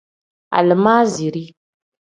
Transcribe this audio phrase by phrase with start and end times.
[0.57, 1.43] Alimaaziri.